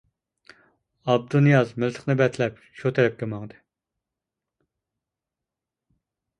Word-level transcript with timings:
ئابدۇنىياز 1.11 1.73
مىلتىقنى 1.83 2.15
بەتلەپ 2.23 2.57
شۇ 2.81 2.93
تەرەپكە 3.01 3.29
ماڭدى. 3.37 3.63